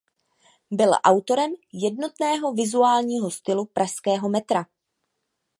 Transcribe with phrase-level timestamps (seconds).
[0.71, 4.65] Byl autorem jednotného vizuálního stylu pražského metra.